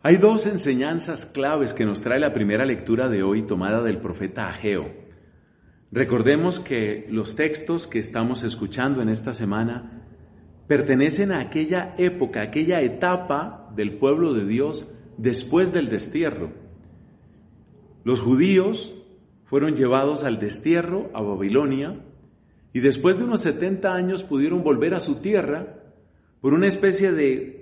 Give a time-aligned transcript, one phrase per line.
[0.00, 4.46] Hay dos enseñanzas claves que nos trae la primera lectura de hoy tomada del profeta
[4.46, 4.92] Ageo.
[5.90, 10.04] Recordemos que los textos que estamos escuchando en esta semana
[10.68, 16.52] pertenecen a aquella época, aquella etapa del pueblo de Dios después del destierro.
[18.04, 18.94] Los judíos
[19.46, 22.04] fueron llevados al destierro a Babilonia
[22.72, 25.82] y después de unos 70 años pudieron volver a su tierra
[26.40, 27.57] por una especie de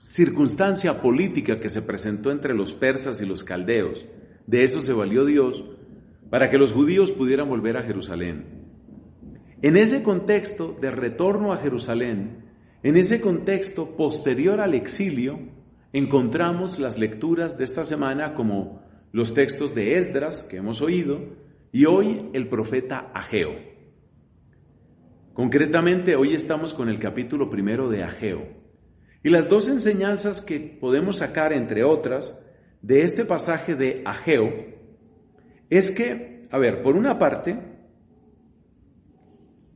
[0.00, 4.06] circunstancia política que se presentó entre los persas y los caldeos.
[4.46, 5.64] De eso se valió Dios
[6.30, 8.44] para que los judíos pudieran volver a Jerusalén.
[9.60, 12.44] En ese contexto de retorno a Jerusalén,
[12.82, 15.40] en ese contexto posterior al exilio,
[15.92, 21.20] encontramos las lecturas de esta semana como los textos de Esdras que hemos oído
[21.72, 23.56] y hoy el profeta Ageo.
[25.32, 28.57] Concretamente, hoy estamos con el capítulo primero de Ageo.
[29.22, 32.38] Y las dos enseñanzas que podemos sacar, entre otras,
[32.82, 34.52] de este pasaje de Ageo,
[35.70, 37.58] es que, a ver, por una parte,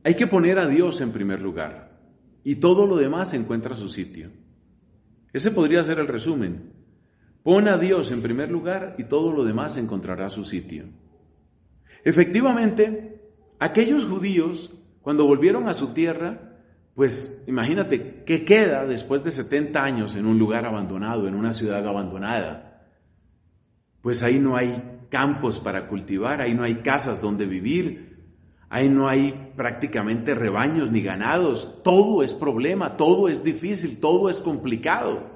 [0.03, 1.99] hay que poner a Dios en primer lugar
[2.43, 4.31] y todo lo demás encuentra su sitio.
[5.31, 6.73] Ese podría ser el resumen.
[7.41, 10.85] Pon a Dios en primer lugar y todo lo demás encontrará su sitio.
[12.03, 13.21] Efectivamente,
[13.59, 16.52] aquellos judíos, cuando volvieron a su tierra,
[16.95, 21.85] pues imagínate, ¿qué queda después de 70 años en un lugar abandonado, en una ciudad
[21.87, 22.87] abandonada?
[24.01, 28.17] Pues ahí no hay campos para cultivar, ahí no hay casas donde vivir,
[28.69, 34.39] ahí no hay prácticamente rebaños ni ganados, todo es problema, todo es difícil, todo es
[34.39, 35.33] complicado.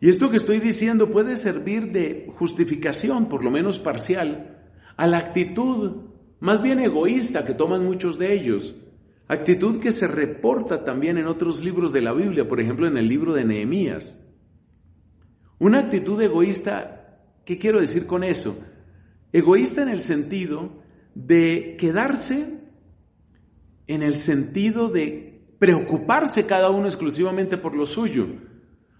[0.00, 4.60] Y esto que estoy diciendo puede servir de justificación, por lo menos parcial,
[4.96, 6.02] a la actitud
[6.40, 8.74] más bien egoísta que toman muchos de ellos,
[9.26, 13.08] Actitud que se reporta también en otros libros de la Biblia, por ejemplo en el
[13.08, 14.20] libro de Nehemías.
[15.58, 18.58] Una actitud egoísta, ¿qué quiero decir con eso?
[19.32, 20.82] Egoísta en el sentido
[21.14, 22.60] de quedarse
[23.86, 28.26] en el sentido de preocuparse cada uno exclusivamente por lo suyo.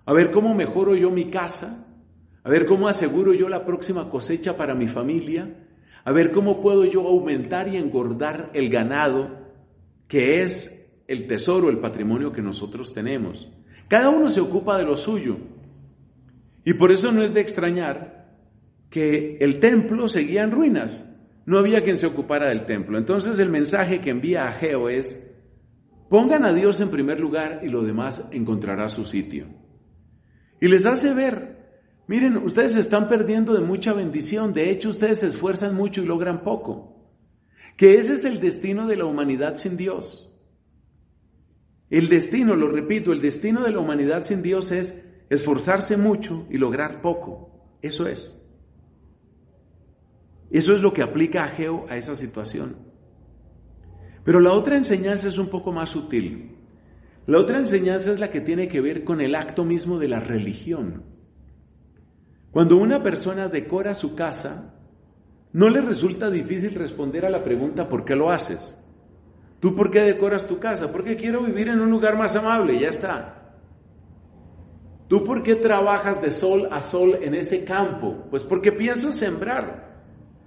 [0.06, 1.86] A ver cómo mejoro yo mi casa,
[2.42, 5.68] a ver cómo aseguro yo la próxima cosecha para mi familia,
[6.04, 9.43] a ver cómo puedo yo aumentar y engordar el ganado
[10.08, 13.48] que es el tesoro, el patrimonio que nosotros tenemos.
[13.88, 15.36] Cada uno se ocupa de lo suyo.
[16.64, 18.38] Y por eso no es de extrañar
[18.90, 21.10] que el templo seguía en ruinas.
[21.46, 22.96] No había quien se ocupara del templo.
[22.96, 25.30] Entonces el mensaje que envía a Geo es,
[26.08, 29.46] pongan a Dios en primer lugar y lo demás encontrará su sitio.
[30.60, 34.54] Y les hace ver, miren, ustedes están perdiendo de mucha bendición.
[34.54, 36.93] De hecho, ustedes se esfuerzan mucho y logran poco
[37.76, 40.30] que ese es el destino de la humanidad sin Dios.
[41.90, 46.58] El destino, lo repito, el destino de la humanidad sin Dios es esforzarse mucho y
[46.58, 47.78] lograr poco.
[47.82, 48.40] Eso es.
[50.50, 52.76] Eso es lo que aplica a Geo a esa situación.
[54.24, 56.56] Pero la otra enseñanza es un poco más sutil.
[57.26, 60.20] La otra enseñanza es la que tiene que ver con el acto mismo de la
[60.20, 61.02] religión.
[62.50, 64.73] Cuando una persona decora su casa,
[65.54, 68.76] no le resulta difícil responder a la pregunta ¿por qué lo haces?
[69.60, 70.90] ¿Tú por qué decoras tu casa?
[70.90, 73.54] Porque quiero vivir en un lugar más amable, ya está.
[75.06, 78.26] ¿Tú por qué trabajas de sol a sol en ese campo?
[78.30, 80.02] Pues porque pienso sembrar.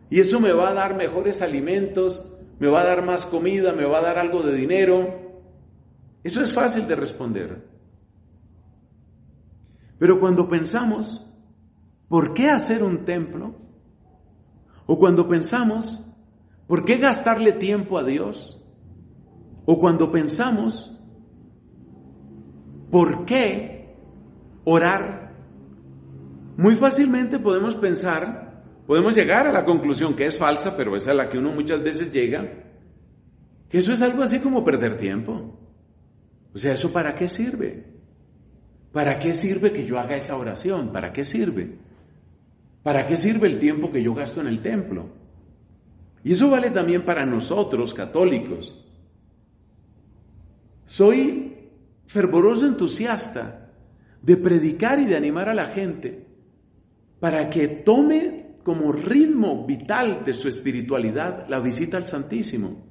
[0.10, 2.30] Y eso me va a dar mejores alimentos,
[2.60, 5.42] me va a dar más comida, me va a dar algo de dinero.
[6.22, 7.64] Eso es fácil de responder.
[9.98, 11.26] Pero cuando pensamos,
[12.10, 13.67] ¿por qué hacer un templo?
[14.88, 16.04] O cuando pensamos,
[16.66, 18.66] ¿por qué gastarle tiempo a Dios?
[19.66, 20.98] O cuando pensamos,
[22.90, 23.96] ¿por qué
[24.64, 25.36] orar?
[26.56, 31.14] Muy fácilmente podemos pensar, podemos llegar a la conclusión que es falsa, pero es a
[31.14, 32.64] la que uno muchas veces llega,
[33.70, 35.60] que eso es algo así como perder tiempo.
[36.54, 37.86] O sea, ¿eso para qué sirve?
[38.94, 40.94] ¿Para qué sirve que yo haga esa oración?
[40.94, 41.78] ¿Para qué sirve?
[42.88, 45.10] ¿Para qué sirve el tiempo que yo gasto en el templo?
[46.24, 48.82] Y eso vale también para nosotros, católicos.
[50.86, 51.70] Soy
[52.06, 53.74] fervoroso entusiasta
[54.22, 56.28] de predicar y de animar a la gente
[57.20, 62.86] para que tome como ritmo vital de su espiritualidad la visita al Santísimo.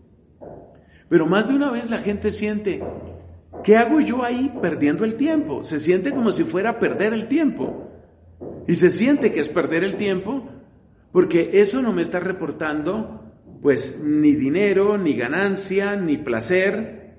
[1.09, 2.85] Pero más de una vez la gente siente,
[3.65, 5.65] ¿qué hago yo ahí perdiendo el tiempo?
[5.65, 7.86] Se siente como si fuera a perder el tiempo.
[8.69, 10.49] Y se siente que es perder el tiempo
[11.13, 13.23] porque eso no me está reportando
[13.63, 17.17] pues ni dinero, ni ganancia, ni placer.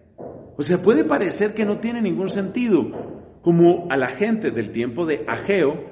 [0.58, 3.16] O sea, puede parecer que no tiene ningún sentido.
[3.42, 5.86] como a la gente del tiempo de Ageo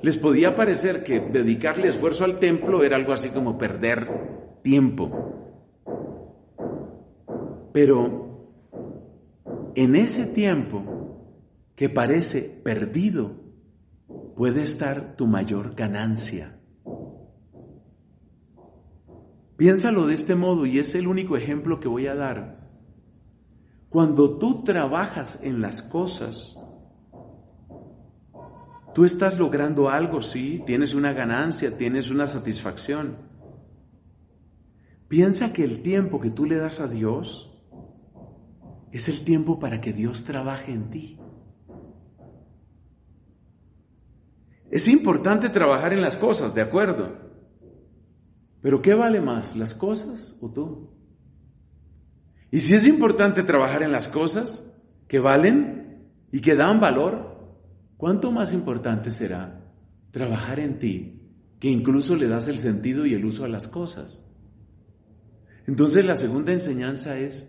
[0.00, 4.08] les podía parecer que dedicarle esfuerzo al templo era algo así como perder
[4.62, 5.10] tiempo.
[7.72, 8.48] Pero
[9.74, 10.82] en ese tiempo
[11.76, 13.41] que parece perdido,
[14.36, 16.58] puede estar tu mayor ganancia.
[19.56, 22.68] Piénsalo de este modo y es el único ejemplo que voy a dar.
[23.88, 26.58] Cuando tú trabajas en las cosas,
[28.94, 33.18] tú estás logrando algo, sí, tienes una ganancia, tienes una satisfacción.
[35.08, 37.52] Piensa que el tiempo que tú le das a Dios
[38.92, 41.21] es el tiempo para que Dios trabaje en ti.
[44.72, 47.12] Es importante trabajar en las cosas, de acuerdo.
[48.62, 50.90] Pero ¿qué vale más, las cosas o tú?
[52.50, 54.74] Y si es importante trabajar en las cosas
[55.08, 57.54] que valen y que dan valor,
[57.98, 59.62] ¿cuánto más importante será
[60.10, 61.20] trabajar en ti,
[61.60, 64.26] que incluso le das el sentido y el uso a las cosas?
[65.66, 67.46] Entonces la segunda enseñanza es,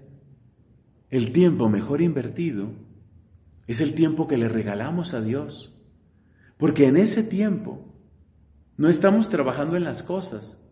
[1.09, 2.73] el tiempo mejor invertido
[3.65, 5.73] es el tiempo que le regalamos a Dios.
[6.63, 7.83] Porque en ese tiempo
[8.77, 10.63] no estamos trabajando en las cosas,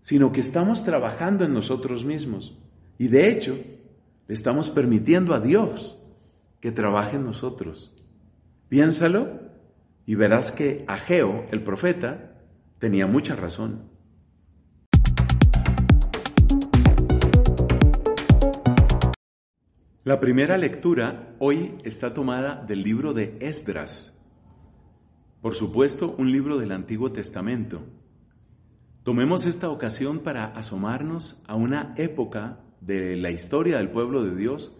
[0.00, 2.58] sino que estamos trabajando en nosotros mismos.
[2.96, 3.58] Y de hecho,
[4.26, 6.02] le estamos permitiendo a Dios
[6.62, 7.94] que trabaje en nosotros.
[8.70, 9.38] Piénsalo
[10.06, 12.40] y verás que Ageo, el profeta,
[12.78, 13.90] tenía mucha razón.
[20.04, 24.15] La primera lectura hoy está tomada del libro de Esdras.
[25.46, 27.84] Por supuesto, un libro del Antiguo Testamento.
[29.04, 34.76] Tomemos esta ocasión para asomarnos a una época de la historia del pueblo de Dios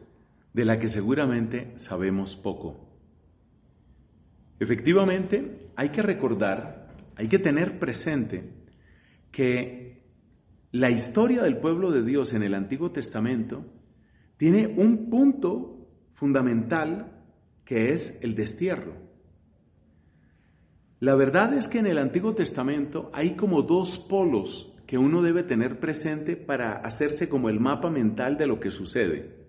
[0.55, 2.85] de la que seguramente sabemos poco.
[4.59, 8.53] Efectivamente, hay que recordar, hay que tener presente
[9.31, 10.03] que
[10.73, 13.65] la historia del pueblo de Dios en el Antiguo Testamento
[14.37, 17.23] tiene un punto fundamental
[17.65, 19.06] que es el destierro.
[21.06, 25.44] La verdad es que en el Antiguo Testamento hay como dos polos que uno debe
[25.44, 29.47] tener presente para hacerse como el mapa mental de lo que sucede.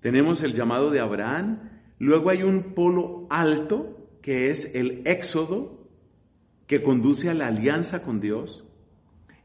[0.00, 5.88] Tenemos el llamado de Abraham, luego hay un polo alto que es el éxodo
[6.66, 8.62] que conduce a la alianza con Dios,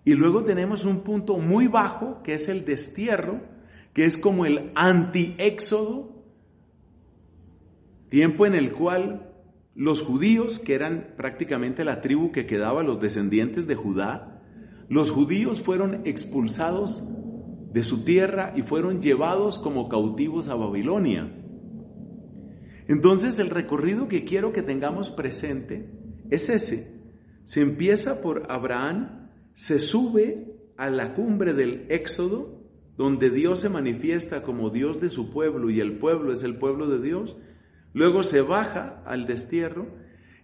[0.03, 3.39] y luego tenemos un punto muy bajo que es el destierro,
[3.93, 6.21] que es como el anti-éxodo,
[8.09, 9.28] tiempo en el cual
[9.79, 14.43] los judíos, que eran prácticamente la tribu que quedaba, los descendientes de Judá,
[14.89, 17.07] los judíos fueron expulsados
[17.71, 21.33] de su tierra y fueron llevados como cautivos a Babilonia.
[22.89, 25.89] Entonces el recorrido que quiero que tengamos presente
[26.29, 26.99] es ese.
[27.45, 32.65] Se empieza por Abraham, se sube a la cumbre del Éxodo,
[32.97, 36.89] donde Dios se manifiesta como Dios de su pueblo y el pueblo es el pueblo
[36.89, 37.37] de Dios,
[37.93, 39.87] luego se baja al destierro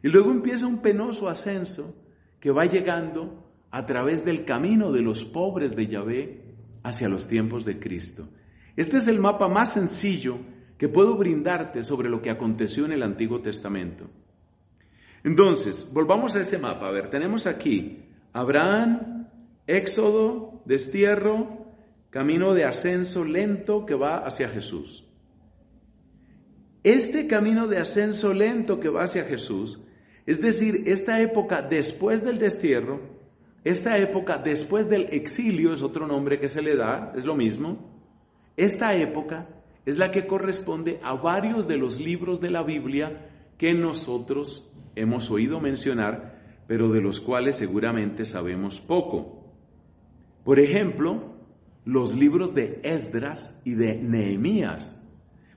[0.01, 1.95] y luego empieza un penoso ascenso
[2.39, 6.41] que va llegando a través del camino de los pobres de Yahvé
[6.83, 8.27] hacia los tiempos de Cristo.
[8.75, 10.37] Este es el mapa más sencillo
[10.77, 14.05] que puedo brindarte sobre lo que aconteció en el Antiguo Testamento.
[15.23, 16.87] Entonces, volvamos a este mapa.
[16.87, 19.27] A ver, tenemos aquí Abraham,
[19.65, 21.65] Éxodo, destierro,
[22.09, 25.04] camino de ascenso lento que va hacia Jesús.
[26.85, 29.81] Este camino de ascenso lento que va hacia Jesús,
[30.27, 33.01] es decir, esta época después del destierro,
[33.63, 37.91] esta época después del exilio es otro nombre que se le da, es lo mismo,
[38.55, 39.49] esta época
[39.87, 45.31] es la que corresponde a varios de los libros de la Biblia que nosotros hemos
[45.31, 49.43] oído mencionar, pero de los cuales seguramente sabemos poco.
[50.43, 51.33] Por ejemplo,
[51.83, 55.01] los libros de Esdras y de Nehemías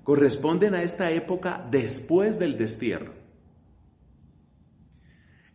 [0.08, 3.12] corresponden a esta época después del destierro.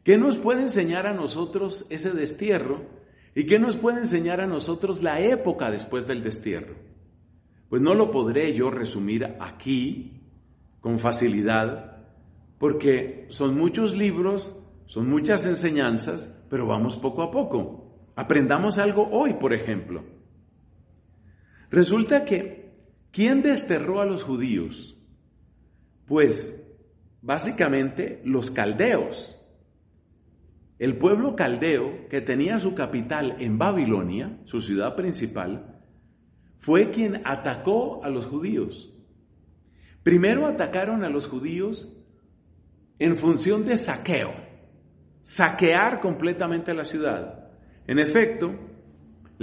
[0.03, 2.85] ¿Qué nos puede enseñar a nosotros ese destierro?
[3.33, 6.75] ¿Y qué nos puede enseñar a nosotros la época después del destierro?
[7.67, 10.21] Pues no lo podré yo resumir aquí
[10.81, 12.05] con facilidad,
[12.59, 14.55] porque son muchos libros,
[14.85, 17.91] son muchas enseñanzas, pero vamos poco a poco.
[18.15, 20.03] Aprendamos algo hoy, por ejemplo.
[21.71, 22.62] Resulta que
[23.13, 24.97] ¿Quién desterró a los judíos?
[26.07, 26.67] Pues
[27.21, 29.39] básicamente los caldeos.
[30.79, 35.79] El pueblo caldeo, que tenía su capital en Babilonia, su ciudad principal,
[36.57, 38.91] fue quien atacó a los judíos.
[40.01, 41.95] Primero atacaron a los judíos
[42.97, 44.33] en función de saqueo,
[45.21, 47.51] saquear completamente la ciudad.
[47.85, 48.62] En efecto,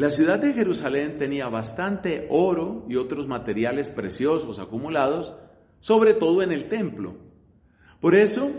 [0.01, 5.35] la ciudad de Jerusalén tenía bastante oro y otros materiales preciosos acumulados,
[5.81, 7.17] sobre todo en el templo.
[8.01, 8.51] Por eso,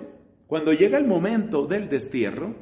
[0.46, 2.54] cuando llega el momento del destierro,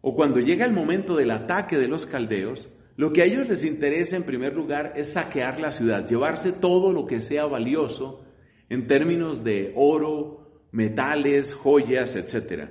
[0.00, 3.62] o cuando llega el momento del ataque de los caldeos, lo que a ellos les
[3.62, 8.24] interesa en primer lugar es saquear la ciudad, llevarse todo lo que sea valioso
[8.70, 12.70] en términos de oro, metales, joyas, etc.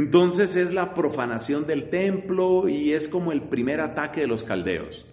[0.00, 5.04] Entonces es la profanación del templo y es como el primer ataque de los caldeos.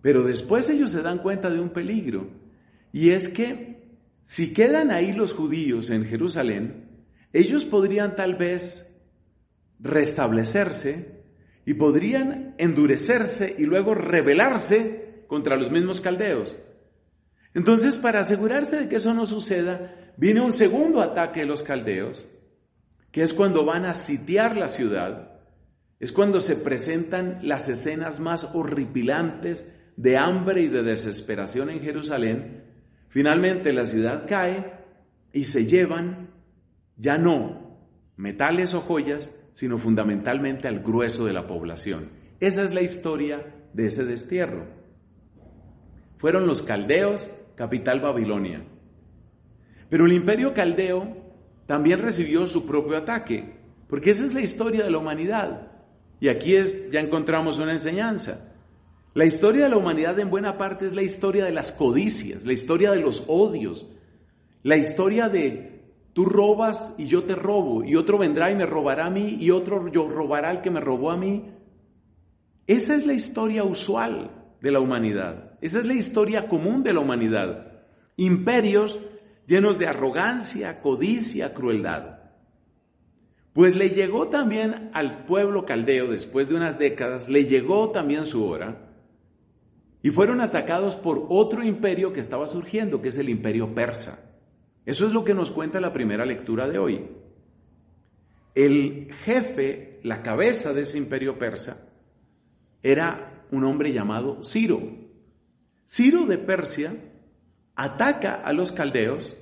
[0.00, 2.30] Pero después ellos se dan cuenta de un peligro
[2.92, 8.90] y es que si quedan ahí los judíos en Jerusalén, ellos podrían tal vez
[9.80, 11.24] restablecerse
[11.66, 16.56] y podrían endurecerse y luego rebelarse contra los mismos caldeos.
[17.52, 22.26] Entonces, para asegurarse de que eso no suceda, viene un segundo ataque de los caldeos,
[23.14, 25.38] que es cuando van a sitiar la ciudad,
[26.00, 32.64] es cuando se presentan las escenas más horripilantes de hambre y de desesperación en Jerusalén.
[33.10, 34.80] Finalmente la ciudad cae
[35.32, 36.30] y se llevan
[36.96, 37.78] ya no
[38.16, 42.10] metales o joyas, sino fundamentalmente al grueso de la población.
[42.40, 44.66] Esa es la historia de ese destierro.
[46.16, 48.64] Fueron los caldeos, capital Babilonia.
[49.88, 51.23] Pero el imperio caldeo
[51.66, 53.56] también recibió su propio ataque,
[53.88, 55.72] porque esa es la historia de la humanidad.
[56.20, 58.52] Y aquí es, ya encontramos una enseñanza.
[59.14, 62.52] La historia de la humanidad en buena parte es la historia de las codicias, la
[62.52, 63.86] historia de los odios,
[64.62, 65.74] la historia de
[66.14, 69.50] Tú robas y yo te robo, y otro vendrá y me robará a mí, y
[69.50, 71.50] otro yo robará al que me robó a mí.
[72.68, 74.30] Esa es la historia usual
[74.62, 75.58] de la humanidad.
[75.60, 77.82] Esa es la historia común de la humanidad.
[78.16, 79.00] Imperios
[79.46, 82.18] llenos de arrogancia, codicia, crueldad.
[83.52, 88.44] Pues le llegó también al pueblo caldeo, después de unas décadas, le llegó también su
[88.44, 88.90] hora,
[90.02, 94.18] y fueron atacados por otro imperio que estaba surgiendo, que es el imperio persa.
[94.84, 97.06] Eso es lo que nos cuenta la primera lectura de hoy.
[98.54, 101.88] El jefe, la cabeza de ese imperio persa,
[102.82, 104.82] era un hombre llamado Ciro.
[105.86, 106.94] Ciro de Persia
[107.74, 109.36] ataca a los caldeos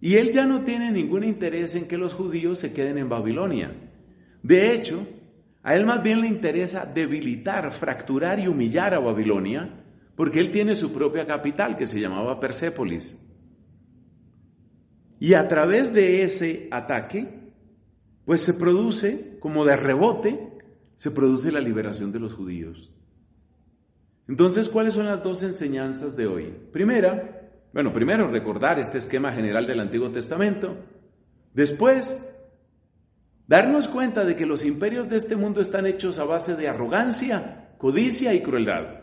[0.00, 3.74] y él ya no tiene ningún interés en que los judíos se queden en Babilonia.
[4.42, 5.06] De hecho,
[5.62, 9.84] a él más bien le interesa debilitar, fracturar y humillar a Babilonia,
[10.16, 13.18] porque él tiene su propia capital que se llamaba Persépolis.
[15.18, 17.52] Y a través de ese ataque,
[18.24, 20.48] pues se produce, como de rebote,
[20.96, 22.90] se produce la liberación de los judíos.
[24.28, 26.54] Entonces, ¿cuáles son las dos enseñanzas de hoy?
[26.72, 27.39] Primera,
[27.72, 30.76] bueno, primero recordar este esquema general del Antiguo Testamento.
[31.54, 32.20] Después,
[33.46, 37.74] darnos cuenta de que los imperios de este mundo están hechos a base de arrogancia,
[37.78, 39.00] codicia y crueldad.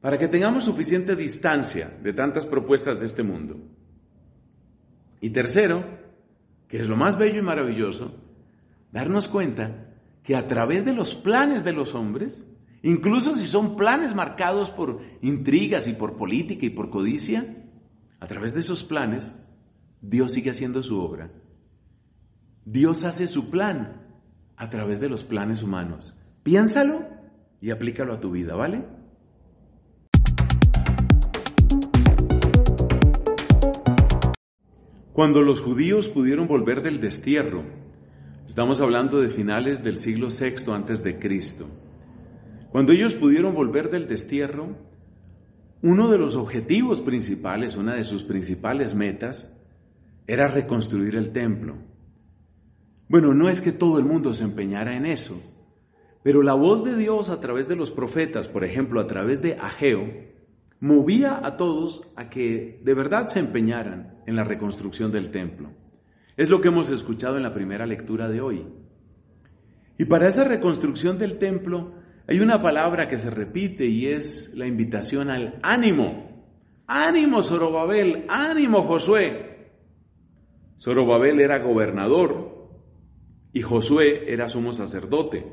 [0.00, 3.56] Para que tengamos suficiente distancia de tantas propuestas de este mundo.
[5.20, 5.84] Y tercero,
[6.68, 8.14] que es lo más bello y maravilloso,
[8.92, 9.88] darnos cuenta
[10.22, 12.48] que a través de los planes de los hombres,
[12.82, 17.64] incluso si son planes marcados por intrigas y por política y por codicia,
[18.20, 19.34] a través de esos planes,
[20.00, 21.30] Dios sigue haciendo su obra.
[22.64, 24.02] Dios hace su plan
[24.56, 26.16] a través de los planes humanos.
[26.42, 27.06] Piénsalo
[27.60, 28.84] y aplícalo a tu vida, ¿vale?
[35.12, 37.64] Cuando los judíos pudieron volver del destierro,
[38.46, 41.66] estamos hablando de finales del siglo VI antes de Cristo.
[42.70, 44.76] Cuando ellos pudieron volver del destierro,
[45.80, 49.54] uno de los objetivos principales, una de sus principales metas,
[50.26, 51.76] era reconstruir el templo.
[53.08, 55.40] Bueno, no es que todo el mundo se empeñara en eso,
[56.22, 59.54] pero la voz de Dios a través de los profetas, por ejemplo, a través de
[59.54, 60.06] Ageo,
[60.80, 65.70] movía a todos a que de verdad se empeñaran en la reconstrucción del templo.
[66.36, 68.66] Es lo que hemos escuchado en la primera lectura de hoy.
[69.96, 71.94] Y para esa reconstrucción del templo
[72.28, 76.44] hay una palabra que se repite y es la invitación al ánimo.
[76.86, 79.72] Ánimo, Zorobabel, ánimo, Josué.
[80.78, 82.70] Zorobabel era gobernador
[83.54, 85.46] y Josué era sumo sacerdote.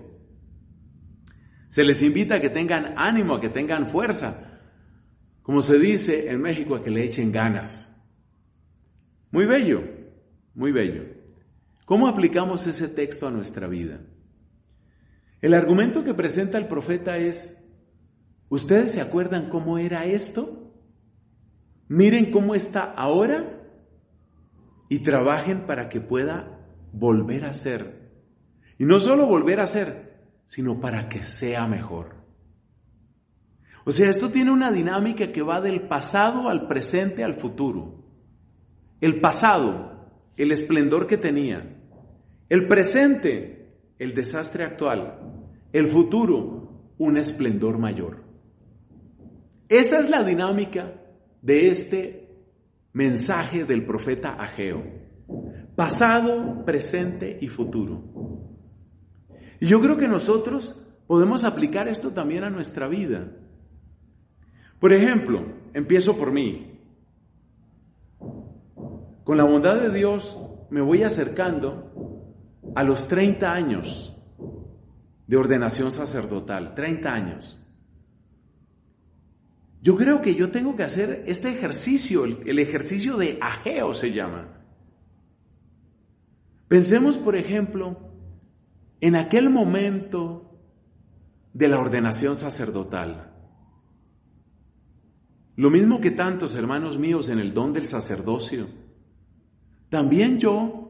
[1.70, 4.60] Se les invita a que tengan ánimo, a que tengan fuerza,
[5.44, 7.96] como se dice en México, a que le echen ganas.
[9.32, 9.82] Muy bello,
[10.53, 11.05] muy bello.
[11.86, 14.01] ¿Cómo aplicamos ese texto a nuestra vida?
[15.41, 17.61] El argumento que presenta el profeta es,
[18.49, 20.65] ¿ustedes se acuerdan cómo era esto?
[21.87, 23.61] miren cómo está ahora
[24.89, 26.59] y trabajen para que pueda
[26.91, 28.11] volver a ser.
[28.77, 32.15] Y no solo volver a ser, sino para que sea mejor.
[33.85, 38.03] O sea, esto tiene una dinámica que va del pasado al presente al futuro.
[38.99, 41.77] El pasado, el esplendor que tenía.
[42.49, 43.64] El presente,
[43.99, 45.19] el desastre actual.
[45.71, 48.23] El futuro, un esplendor mayor.
[49.69, 50.93] Esa es la dinámica
[51.41, 52.29] de este
[52.93, 54.83] mensaje del profeta Ageo.
[55.75, 58.03] Pasado, presente y futuro.
[59.59, 63.31] Y yo creo que nosotros podemos aplicar esto también a nuestra vida.
[64.79, 66.79] Por ejemplo, empiezo por mí.
[69.23, 70.37] Con la bondad de Dios
[70.69, 72.14] me voy acercando
[72.74, 74.15] a los 30 años
[75.27, 77.62] de ordenación sacerdotal, 30 años.
[79.81, 84.63] Yo creo que yo tengo que hacer este ejercicio, el, ejercicio de ajeo se llama.
[86.67, 88.00] Pensemos, por ejemplo,
[89.00, 90.60] en aquel momento
[91.53, 93.31] de la ordenación sacerdotal.
[95.55, 98.67] Lo mismo que tantos hermanos míos en el don del sacerdocio,
[99.89, 100.84] también yo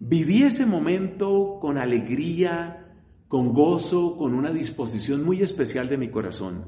[0.00, 2.86] viví ese momento con alegría,
[3.28, 6.66] con gozo, con una disposición muy especial de mi corazón.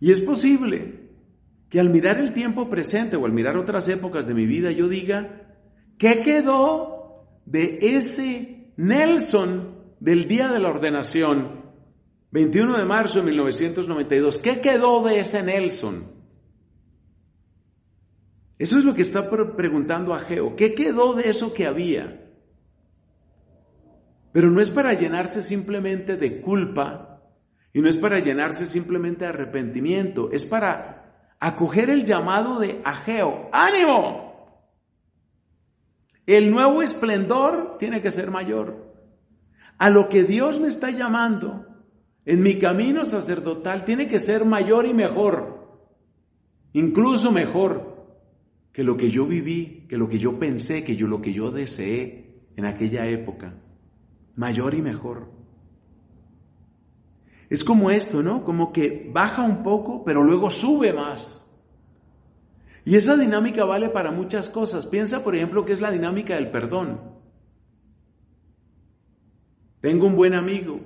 [0.00, 1.08] Y es posible
[1.68, 4.88] que al mirar el tiempo presente o al mirar otras épocas de mi vida yo
[4.88, 5.56] diga,
[5.98, 11.58] ¿qué quedó de ese Nelson del día de la ordenación?
[12.30, 14.38] 21 de marzo de 1992.
[14.38, 16.17] ¿Qué quedó de ese Nelson?
[18.58, 20.56] Eso es lo que está preguntando a Geo.
[20.56, 22.24] ¿Qué quedó de eso que había?
[24.32, 27.22] Pero no es para llenarse simplemente de culpa
[27.72, 33.48] y no es para llenarse simplemente de arrepentimiento, es para acoger el llamado de Ageo.
[33.52, 34.28] ¡Ánimo!
[36.26, 38.92] El nuevo esplendor tiene que ser mayor.
[39.78, 41.64] A lo que Dios me está llamando
[42.24, 45.86] en mi camino sacerdotal tiene que ser mayor y mejor.
[46.74, 47.87] Incluso mejor
[48.78, 51.50] que lo que yo viví, que lo que yo pensé, que yo lo que yo
[51.50, 53.54] deseé en aquella época.
[54.36, 55.32] Mayor y mejor.
[57.50, 58.44] Es como esto, ¿no?
[58.44, 61.44] Como que baja un poco, pero luego sube más.
[62.84, 64.86] Y esa dinámica vale para muchas cosas.
[64.86, 67.00] Piensa, por ejemplo, que es la dinámica del perdón.
[69.80, 70.78] Tengo un buen amigo,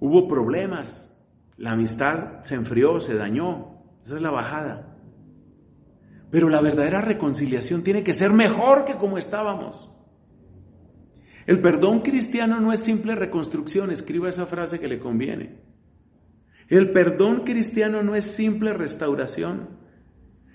[0.00, 1.14] hubo problemas,
[1.58, 3.82] la amistad se enfrió, se dañó.
[4.02, 4.93] Esa es la bajada.
[6.34, 9.88] Pero la verdadera reconciliación tiene que ser mejor que como estábamos.
[11.46, 15.60] El perdón cristiano no es simple reconstrucción, escriba esa frase que le conviene.
[16.66, 19.78] El perdón cristiano no es simple restauración.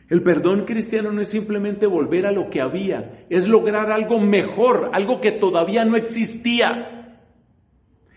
[0.09, 4.89] El perdón cristiano no es simplemente volver a lo que había, es lograr algo mejor,
[4.91, 7.23] algo que todavía no existía.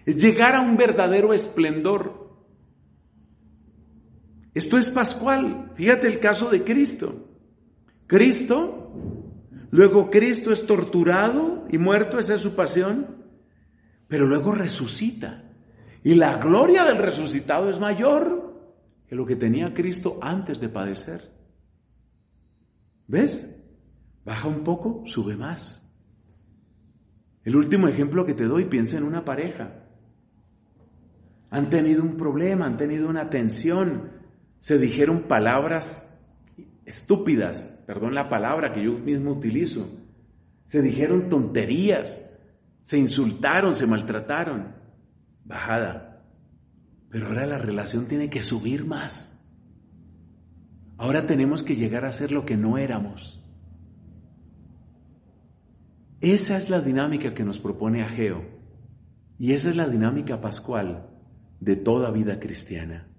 [0.05, 2.29] Es llegar a un verdadero esplendor.
[4.53, 5.71] Esto es pascual.
[5.77, 7.29] Fíjate el caso de Cristo.
[8.13, 8.83] Cristo
[9.73, 13.25] Luego Cristo es torturado y muerto, esa es su pasión,
[14.07, 15.45] pero luego resucita.
[16.05, 18.77] Y la gloria del resucitado es mayor
[19.09, 21.33] que lo que tenía Cristo antes de padecer.
[23.09, 23.49] ¿Ves?
[24.27, 25.91] Baja un poco, sube más.
[27.43, 29.87] El último ejemplo que te doy, piensa en una pareja.
[31.49, 34.11] Han tenido un problema, han tenido una tensión,
[34.59, 36.15] se dijeron palabras
[36.85, 39.87] estúpidas, perdón la palabra que yo mismo utilizo,
[40.65, 42.27] se dijeron tonterías,
[42.81, 44.75] se insultaron, se maltrataron.
[45.45, 46.25] Bajada.
[47.11, 49.39] Pero ahora la relación tiene que subir más.
[50.97, 53.45] Ahora tenemos que llegar a ser lo que no éramos.
[56.23, 58.43] Esa es la dinámica que nos propone Ageo.
[59.39, 61.11] Y esa es la dinámica pascual
[61.61, 63.12] de toda vida cristiana.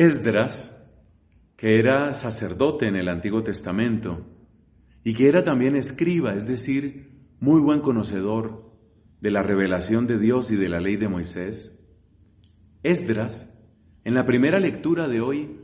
[0.00, 0.74] Esdras,
[1.58, 4.24] que era sacerdote en el Antiguo Testamento
[5.04, 8.72] y que era también escriba, es decir, muy buen conocedor
[9.20, 11.78] de la revelación de Dios y de la ley de Moisés,
[12.82, 13.54] Esdras,
[14.02, 15.60] en la primera lectura de hoy,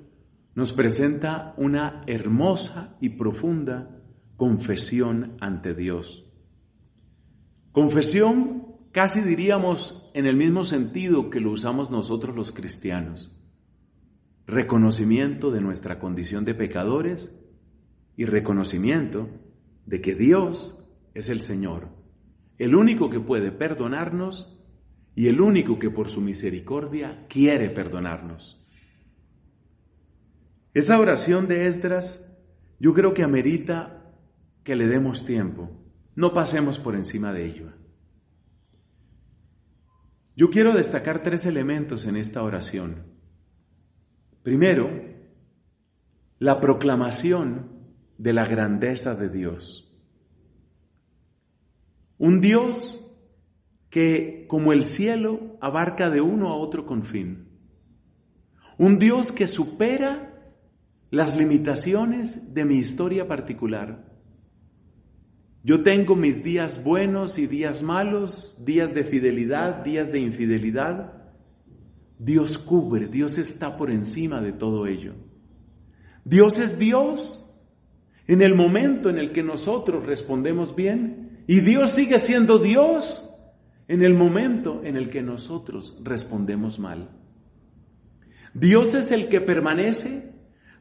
[0.54, 4.02] nos presenta una hermosa y profunda
[4.36, 6.30] confesión ante Dios.
[7.72, 13.32] Confesión casi diríamos en el mismo sentido que lo usamos nosotros los cristianos
[14.46, 17.34] reconocimiento de nuestra condición de pecadores
[18.16, 19.28] y reconocimiento
[19.86, 20.78] de que Dios
[21.14, 21.88] es el Señor,
[22.58, 24.58] el único que puede perdonarnos
[25.14, 28.62] y el único que por su misericordia quiere perdonarnos.
[30.74, 32.22] Esa oración de Esdras
[32.78, 34.12] yo creo que amerita
[34.62, 35.70] que le demos tiempo,
[36.14, 37.72] no pasemos por encima de ello.
[40.36, 43.15] Yo quiero destacar tres elementos en esta oración.
[44.46, 44.88] Primero,
[46.38, 47.68] la proclamación
[48.16, 49.92] de la grandeza de Dios.
[52.16, 53.04] Un Dios
[53.90, 57.48] que, como el cielo, abarca de uno a otro confín.
[58.78, 60.54] Un Dios que supera
[61.10, 64.14] las limitaciones de mi historia particular.
[65.64, 71.25] Yo tengo mis días buenos y días malos, días de fidelidad, días de infidelidad.
[72.18, 75.14] Dios cubre, Dios está por encima de todo ello.
[76.24, 77.44] Dios es Dios
[78.26, 83.28] en el momento en el que nosotros respondemos bien y Dios sigue siendo Dios
[83.88, 87.10] en el momento en el que nosotros respondemos mal.
[88.54, 90.32] Dios es el que permanece,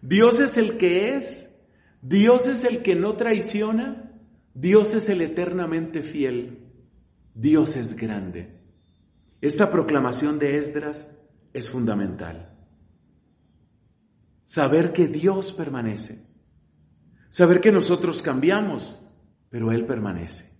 [0.01, 1.53] Dios es el que es,
[2.01, 4.13] Dios es el que no traiciona,
[4.53, 6.59] Dios es el eternamente fiel,
[7.33, 8.55] Dios es grande.
[9.41, 11.14] Esta proclamación de Esdras
[11.55, 12.53] es fundamental.
[14.43, 16.27] Saber que Dios permanece,
[17.29, 19.01] saber que nosotros cambiamos,
[19.49, 20.53] pero Él permanece.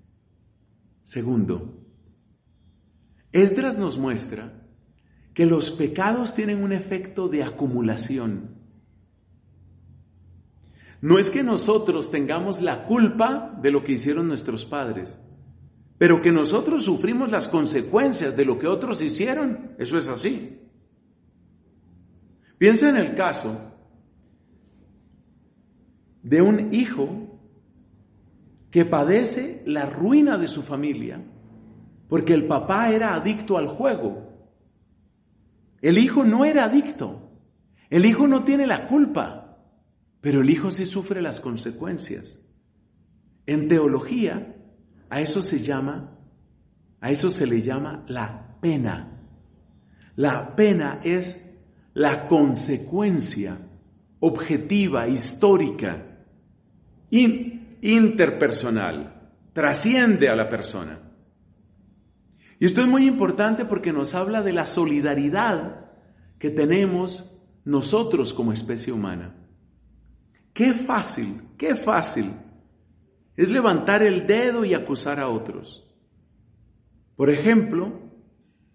[1.04, 1.86] Segundo,
[3.34, 4.66] Esdras nos muestra
[5.34, 8.56] que los pecados tienen un efecto de acumulación.
[11.02, 15.20] No es que nosotros tengamos la culpa de lo que hicieron nuestros padres,
[15.98, 20.62] pero que nosotros sufrimos las consecuencias de lo que otros hicieron, eso es así.
[22.58, 23.72] Piensa en el caso
[26.24, 27.40] de un hijo
[28.72, 31.22] que padece la ruina de su familia
[32.08, 34.34] porque el papá era adicto al juego.
[35.82, 37.32] El hijo no era adicto.
[37.90, 39.58] El hijo no tiene la culpa,
[40.22, 42.40] pero el hijo sí sufre las consecuencias.
[43.46, 44.56] En teología,
[45.10, 46.18] a eso se llama,
[47.00, 49.22] a eso se le llama la pena.
[50.16, 51.45] La pena es
[51.96, 53.58] la consecuencia
[54.20, 56.20] objetiva, histórica,
[57.10, 61.00] interpersonal, trasciende a la persona.
[62.60, 65.90] Y esto es muy importante porque nos habla de la solidaridad
[66.38, 67.32] que tenemos
[67.64, 69.34] nosotros como especie humana.
[70.54, 72.34] Qué fácil, qué fácil
[73.38, 75.86] es levantar el dedo y acusar a otros.
[77.16, 78.05] Por ejemplo,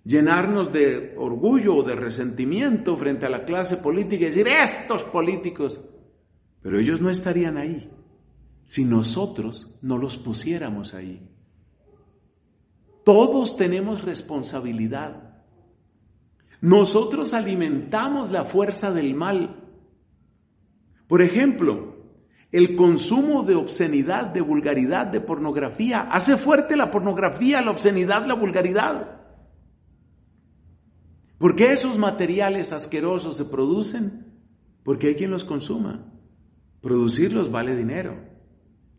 [0.05, 5.81] llenarnos de orgullo o de resentimiento frente a la clase política y decir, estos políticos,
[6.63, 7.91] pero ellos no estarían ahí
[8.65, 11.29] si nosotros no los pusiéramos ahí.
[13.05, 15.43] Todos tenemos responsabilidad.
[16.61, 19.65] Nosotros alimentamos la fuerza del mal.
[21.09, 21.97] Por ejemplo,
[22.53, 28.35] el consumo de obscenidad, de vulgaridad, de pornografía, hace fuerte la pornografía, la obscenidad, la
[28.35, 29.20] vulgaridad.
[31.40, 34.26] ¿Por qué esos materiales asquerosos se producen?
[34.85, 36.12] Porque hay quien los consuma.
[36.83, 38.22] Producirlos vale dinero.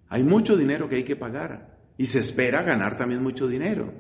[0.10, 3.94] Hay mucho dinero que hay que pagar y se espera ganar también mucho dinero.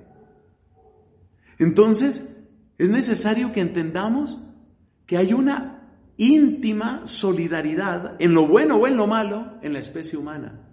[1.59, 2.35] Entonces,
[2.79, 4.41] es necesario que entendamos
[5.05, 10.17] que hay una íntima solidaridad en lo bueno o en lo malo en la especie
[10.17, 10.67] humana,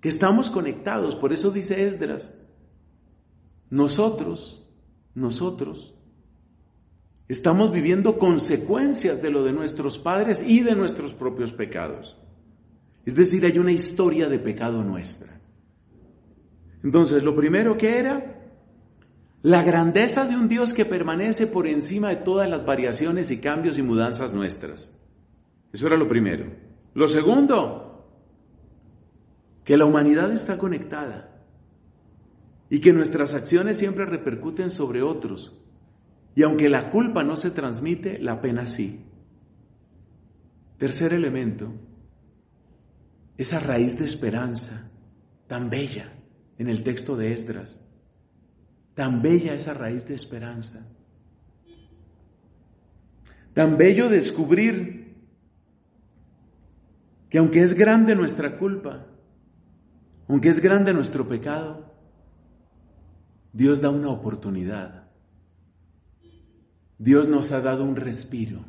[0.00, 2.34] que estamos conectados, por eso dice Esdras,
[3.68, 4.66] nosotros,
[5.14, 5.99] nosotros,
[7.30, 12.16] estamos viviendo consecuencias de lo de nuestros padres y de nuestros propios pecados.
[13.06, 15.40] Es decir, hay una historia de pecado nuestra.
[16.82, 18.50] Entonces, lo primero que era
[19.42, 23.78] la grandeza de un Dios que permanece por encima de todas las variaciones y cambios
[23.78, 24.92] y mudanzas nuestras.
[25.72, 26.46] Eso era lo primero.
[26.94, 28.08] Lo segundo,
[29.64, 31.44] que la humanidad está conectada
[32.68, 35.56] y que nuestras acciones siempre repercuten sobre otros.
[36.34, 39.04] Y aunque la culpa no se transmite, la pena sí.
[40.78, 41.72] Tercer elemento,
[43.36, 44.90] esa raíz de esperanza
[45.46, 46.12] tan bella
[46.58, 47.80] en el texto de Esdras.
[48.94, 50.86] Tan bella esa raíz de esperanza.
[53.52, 55.16] Tan bello descubrir
[57.28, 59.06] que aunque es grande nuestra culpa,
[60.28, 61.92] aunque es grande nuestro pecado,
[63.52, 64.99] Dios da una oportunidad.
[67.00, 68.64] Dios nos ha dado un respiro.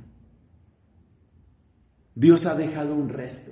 [2.15, 3.51] Dios ha dejado un resto.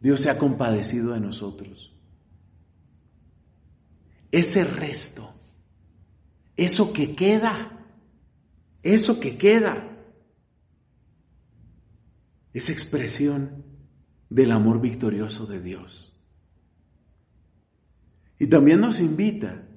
[0.00, 1.92] Dios se ha compadecido de nosotros
[4.32, 5.34] ese resto,
[6.56, 7.86] eso que queda,
[8.82, 9.90] eso que queda,
[12.54, 13.64] es expresión
[14.30, 16.18] del amor victorioso de Dios.
[18.38, 19.68] Y también nos invita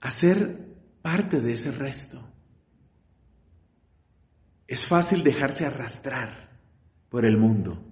[0.00, 0.71] a ser
[1.02, 2.22] parte de ese resto.
[4.66, 6.60] Es fácil dejarse arrastrar
[7.10, 7.84] por el mundo.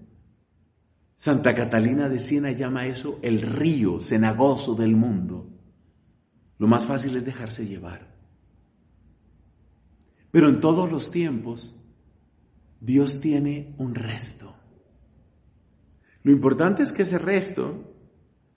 [1.17, 5.51] Santa Catalina de Siena llama eso el río cenagoso del mundo.
[6.57, 8.15] Lo más fácil es dejarse llevar.
[10.31, 11.77] Pero en todos los tiempos,
[12.81, 14.55] Dios tiene un resto.
[16.23, 17.95] Lo importante es que ese resto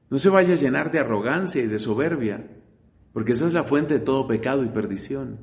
[0.10, 2.53] no se vaya a llenar de arrogancia y de soberbia,
[3.14, 5.40] porque esa es la fuente de todo pecado y perdición.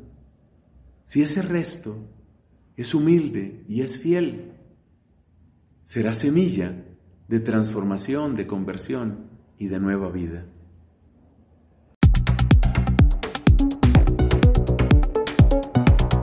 [1.05, 1.97] Si ese resto
[2.77, 4.53] es humilde y es fiel,
[5.85, 6.85] será semilla
[7.29, 10.47] de transformación, de conversión y de nueva vida.